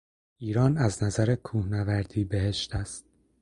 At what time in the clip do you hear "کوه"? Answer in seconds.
1.35-1.67